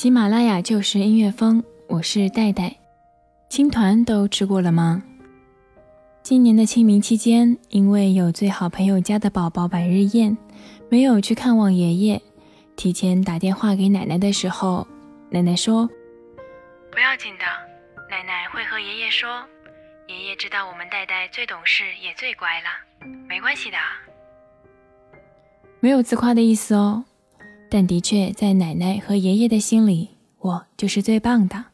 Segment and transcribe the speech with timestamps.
[0.00, 2.74] 喜马拉雅就是音乐风，我是戴戴。
[3.50, 5.02] 青团都吃过了吗？
[6.22, 10.34] 今年的清明期间，因为有最好朋友家的宝宝百日宴，
[10.88, 12.22] 没有去看望爷爷。
[12.76, 14.88] 提前打电话给奶奶的时候，
[15.28, 15.86] 奶奶说
[16.90, 17.44] ：“不要紧的，
[18.08, 19.28] 奶奶会和爷爷说，
[20.08, 23.76] 爷爷知道我们戴戴最懂事也最乖了，没关系的。”
[25.78, 27.04] 没有自夸的意思哦。
[27.72, 30.08] 但的确，在奶奶和爷爷的心里，
[30.40, 31.64] 我就是最棒的。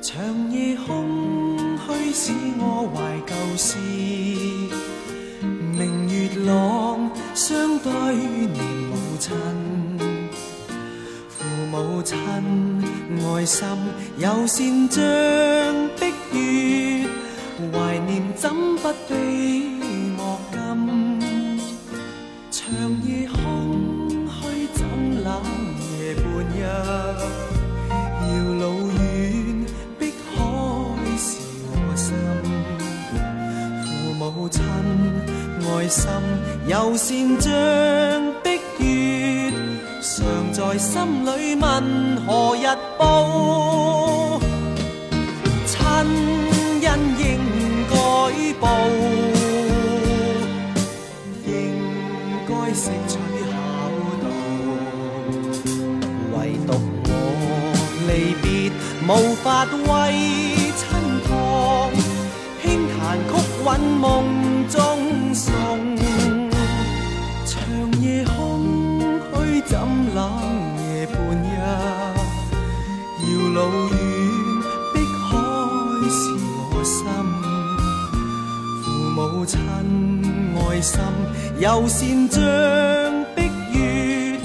[0.00, 3.76] 长夜空虚，使我怀旧事。
[5.76, 9.34] 明月朗，相对念母亲。
[11.28, 12.16] 父母亲，
[13.26, 13.66] 爱心
[14.18, 15.02] 有善像
[15.98, 17.08] 碧月，
[17.72, 19.73] 怀念怎不悲？
[37.40, 37.50] 像
[38.42, 38.46] 碧
[38.78, 39.52] 月，
[40.02, 41.64] 常在心里问
[42.26, 42.66] 何日
[42.98, 44.40] 报？
[45.66, 45.72] 亲
[46.82, 46.86] 恩
[47.18, 47.24] 应
[47.90, 47.94] 该
[48.60, 48.62] 报。
[51.46, 51.48] 应
[52.46, 53.12] 该识取
[53.50, 53.52] 孝
[54.22, 54.24] 道，
[56.32, 56.36] 唯
[56.66, 56.70] 独
[57.06, 57.08] 我
[58.06, 58.10] 离
[58.42, 58.44] 别
[59.08, 59.44] 无法
[59.86, 59.90] 为
[60.76, 60.82] 亲
[61.26, 61.28] 托，
[62.62, 62.64] 轻
[62.98, 62.98] 弹
[63.28, 63.32] 曲
[63.64, 63.68] 韵
[63.98, 64.02] 梦
[80.84, 81.00] 心。
[81.58, 82.42] 有善像
[83.34, 84.38] 碧月，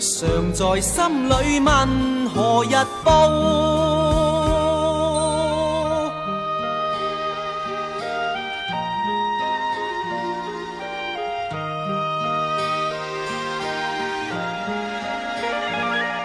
[0.00, 2.74] 常在心里问何日
[3.04, 3.10] 报？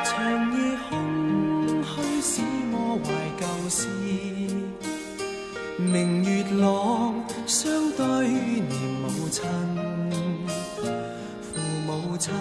[0.03, 0.11] 长
[0.53, 0.57] 夜
[0.89, 0.91] 空
[1.83, 2.41] 虚，使
[2.71, 3.07] 我怀
[3.39, 3.87] 旧事。
[5.79, 7.15] 明月朗，
[7.47, 8.69] 相对念
[9.01, 9.43] 母亲。
[12.19, 12.33] 亲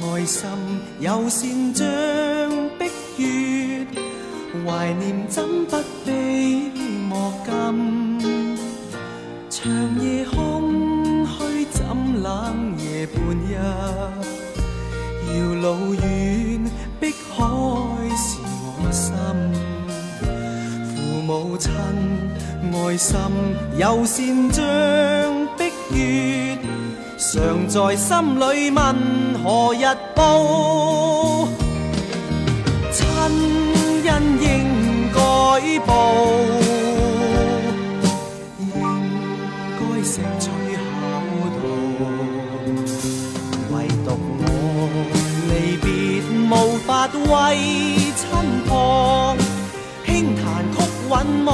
[0.00, 0.48] 爱心
[1.00, 1.84] 有善像
[2.78, 3.84] 碧月，
[4.64, 6.70] 怀念怎不悲
[7.08, 8.56] 莫禁？
[9.50, 11.84] 长夜空虚怎
[12.22, 13.54] 冷夜半日？
[15.34, 16.00] 遥路远，
[17.00, 17.44] 碧海
[18.16, 19.12] 是我心。
[20.94, 21.72] 父母亲
[22.72, 23.16] 爱心
[23.76, 24.64] 有善像
[25.56, 26.58] 碧月。
[27.18, 28.84] 常在心里问
[29.42, 29.84] 何日
[30.14, 31.48] 报？
[32.92, 33.24] 亲恩
[34.40, 34.44] 应
[35.12, 35.18] 该
[35.86, 35.90] 报，
[38.58, 38.62] 应
[39.78, 40.78] 该识取孝
[41.56, 41.62] 道。
[43.72, 43.74] 唯
[44.04, 44.44] 独我
[45.48, 45.50] 离
[45.82, 45.86] 别
[46.50, 46.52] 无
[46.86, 47.24] 法为
[48.14, 48.20] 亲
[48.66, 48.70] 托，
[50.04, 50.06] 轻
[50.36, 50.74] 弹曲
[51.10, 51.12] 韵
[51.42, 51.46] 梦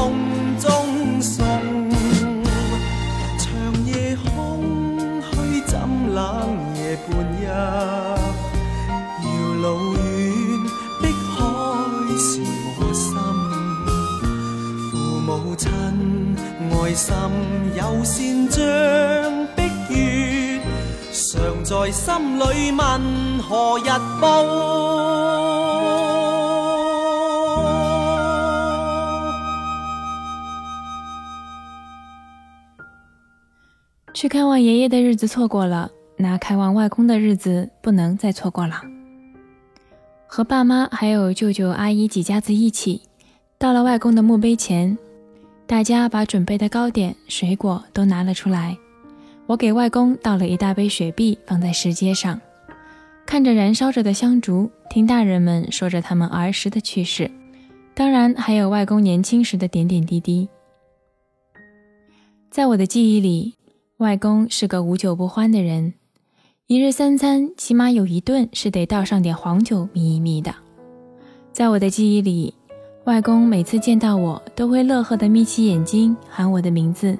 [6.96, 7.08] 半
[7.40, 7.44] 日，
[9.22, 9.26] 遥
[9.62, 10.00] 路远，
[11.00, 11.36] 碧海
[12.18, 12.30] 是
[12.78, 13.04] 我心。
[14.90, 15.64] 父母亲
[16.70, 17.08] 爱心
[17.74, 18.14] 有善
[18.50, 18.60] 像
[19.56, 19.58] 碧
[19.88, 19.94] 月，
[21.12, 22.42] 常在心里
[22.72, 22.80] 问
[23.40, 23.88] 何日
[24.20, 24.26] 报？
[34.14, 35.90] 去看望爷爷的日子错过了。
[36.22, 38.80] 那看望外公的日子不能再错过了。
[40.28, 43.02] 和爸妈还有舅舅阿姨几家子一起，
[43.58, 44.96] 到了外公的墓碑前，
[45.66, 48.78] 大家把准备的糕点、水果都拿了出来。
[49.46, 52.40] 我给外公倒了一大杯雪碧，放在石阶上，
[53.26, 57.28] 看着燃烧着的香烛，听大人们说着他们儿时的趣事，
[57.94, 60.48] 当然还有外公年轻时的点点滴滴。
[62.48, 63.54] 在我的记忆里。
[63.98, 65.94] 外公是个无酒不欢的人，
[66.72, 70.54] 一日三餐起码有一顿是得倒上点黄酒弥一弥的。
[71.52, 72.54] 在我的记忆里，
[73.04, 77.14] 外公每次见到我都会乐呵地眯起眼睛喊我的名字，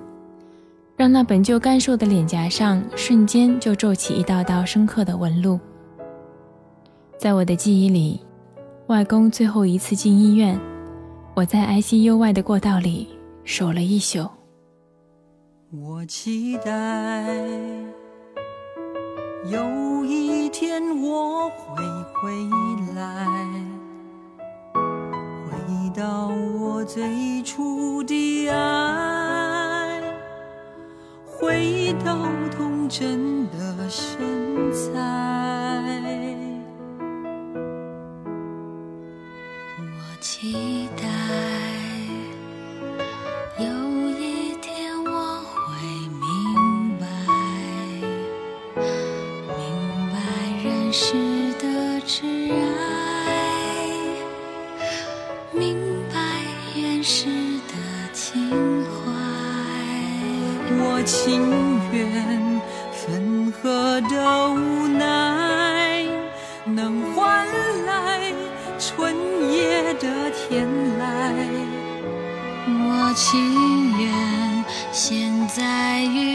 [0.97, 5.61] 让那本就干瘦的脸颊上瞬间就皱起一道道深刻的纹路。
[7.19, 8.19] 在我的记忆里，
[8.87, 10.59] 外公最后一次进医院，
[11.35, 13.07] 我在 ICU 外的过道里
[13.45, 14.27] 守了一宿。
[15.71, 17.27] 我期待
[19.45, 21.83] 有一天我会
[22.15, 22.31] 回
[22.95, 23.27] 来，
[25.51, 26.29] 回到
[26.61, 30.01] 我最初的爱，
[31.27, 32.17] 回到
[32.57, 35.12] 童真的身材。
[63.93, 66.03] 我的无奈，
[66.65, 67.47] 能换
[67.85, 68.33] 来
[68.79, 69.15] 春
[69.53, 70.67] 夜的天
[70.99, 71.05] 籁。
[72.67, 76.32] 我情愿现在与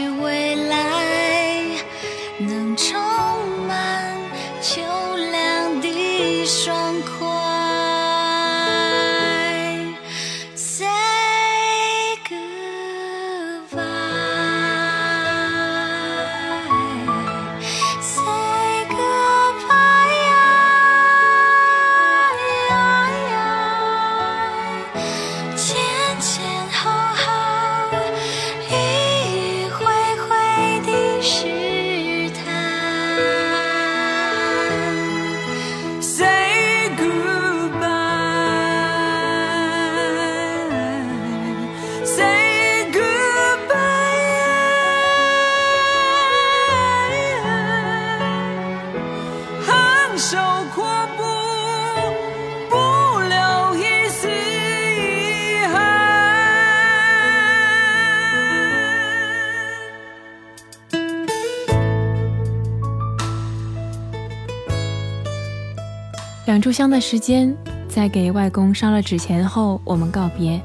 [66.58, 67.56] 两炷香的时间，
[67.86, 70.60] 在给外公烧了纸钱后，我们告别。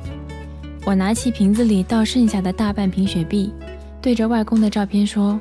[0.86, 3.54] 我拿起瓶子里倒剩下的大半瓶雪碧，
[4.02, 5.40] 对着外公的照片说：“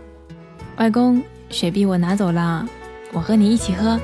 [0.76, 2.69] 外公，雪碧我拿走了，
[3.14, 3.99] 我和你一起喝。”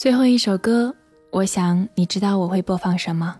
[0.00, 0.96] 最后一首歌，
[1.30, 3.36] 我想你知道我会播放什么。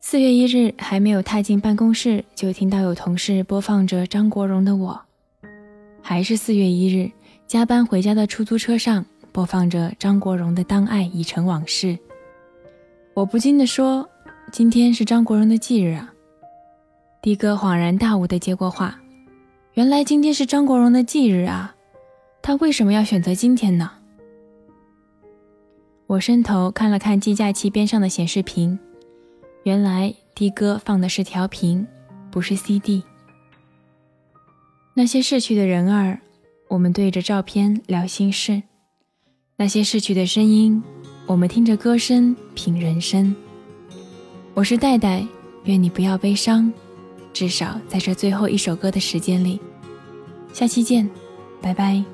[0.00, 5.00] 四月一日还没有踏进办公室，就听到有同事播放着张国荣的《我》，
[6.02, 7.08] 还是四月一日
[7.46, 11.86] 加班回家的出租车上播放着张国荣的《当爱已成往事》。
[13.14, 14.08] 我不禁地说
[14.50, 16.12] ：“今天是张国荣的忌日啊！”
[17.22, 18.98] 的哥恍然大悟地接过话
[19.74, 21.72] ：“原来今天是张国荣的忌日啊！
[22.42, 23.88] 他为什么要选择今天呢？”
[26.06, 28.78] 我伸头看了看计价器边上的显示屏，
[29.62, 31.86] 原来的哥放的是调频，
[32.30, 33.02] 不是 CD。
[34.94, 36.20] 那些逝去的人儿，
[36.68, 38.62] 我们对着照片聊心事；
[39.56, 40.82] 那些逝去的声音。
[41.26, 43.34] 我们听着歌声品人生。
[44.52, 45.26] 我是戴戴，
[45.64, 46.70] 愿你不要悲伤，
[47.32, 49.58] 至少在这最后一首歌的时间里。
[50.52, 51.08] 下期见，
[51.62, 52.13] 拜拜。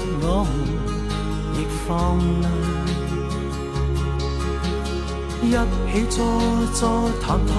[0.21, 0.51] 我们
[1.55, 2.49] 亦放亮。
[5.43, 5.53] 一
[5.91, 6.15] 起坐
[6.73, 6.79] 坐
[7.21, 7.49] 谈谈。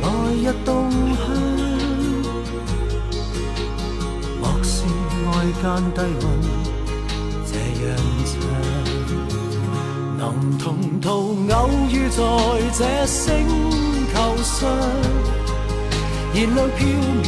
[0.00, 1.26] 来日动向，
[4.40, 4.74] 莫视
[5.26, 5.28] 外
[5.60, 6.24] 间低温
[7.46, 7.52] 这
[7.84, 7.86] 样
[8.24, 8.32] 长，
[10.16, 10.20] 能
[10.58, 10.66] 同
[11.00, 11.06] 途
[11.52, 11.56] 偶
[11.90, 12.20] 遇在
[12.72, 13.26] 这星
[14.14, 14.58] 球上，
[16.32, 16.80] 燃亮飘
[17.22, 17.26] 渺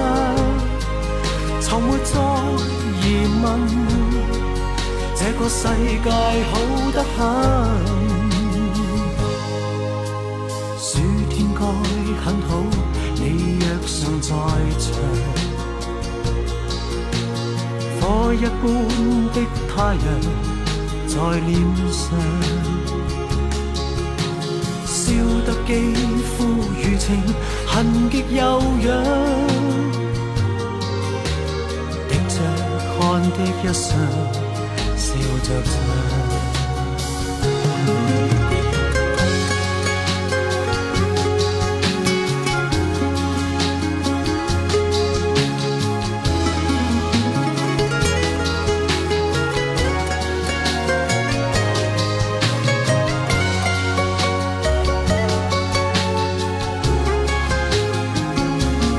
[0.00, 0.04] 上。
[1.60, 2.14] 从没再
[3.02, 3.04] 疑
[3.42, 3.46] 问，
[5.14, 5.68] 这个世
[6.02, 6.10] 界
[6.50, 6.52] 好
[6.92, 7.18] 得很。
[10.78, 10.88] 暑
[11.28, 11.60] 天该
[12.24, 12.50] 很好，
[13.14, 14.28] 你若尚在
[14.78, 14.88] 场。
[18.00, 18.02] 火
[18.34, 18.62] 一般
[19.32, 19.36] 的
[19.68, 20.06] 太阳
[21.06, 21.14] 在
[21.46, 21.48] 脸
[21.92, 22.02] 上，
[24.86, 24.96] 烧
[25.46, 25.70] 得肌
[26.24, 26.36] 肤
[26.82, 27.08] 如情，
[27.66, 27.68] 痕
[28.10, 28.40] 极悠
[33.10, 33.20] 扬。
[33.22, 33.98] 的一双
[34.96, 35.70] 笑着唱。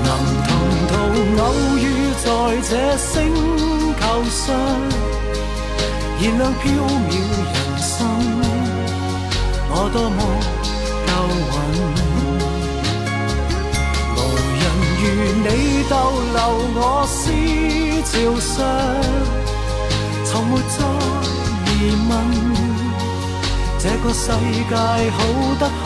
[0.04, 0.10] 能
[0.48, 0.50] 同
[0.88, 0.94] 途
[1.42, 1.44] 偶
[1.78, 1.82] 遇
[2.24, 2.26] 在
[2.62, 3.51] 这星。
[4.32, 4.56] 上
[6.22, 7.14] 燃亮飘渺
[7.52, 8.08] 人生，
[9.70, 10.20] 我多么
[11.06, 11.12] 够
[11.52, 11.54] 运，
[14.16, 14.18] 无
[14.62, 14.64] 人
[15.02, 15.04] 如
[15.44, 15.48] 你
[15.90, 15.94] 逗
[16.32, 16.40] 留
[16.80, 17.14] 我思
[18.08, 18.50] 潮上，
[20.26, 20.74] 从没再
[21.68, 21.70] 疑
[22.10, 22.12] 问，
[23.80, 24.24] 这个世
[24.70, 24.74] 界
[25.12, 25.20] 好
[25.60, 25.86] 得很。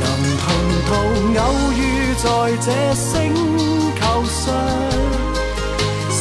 [0.00, 0.04] 能
[0.40, 0.46] 同
[0.86, 0.90] 途
[1.38, 1.40] 偶
[1.72, 1.78] 遇
[2.16, 2.26] 在
[2.64, 3.06] 这星
[4.00, 4.42] 球上。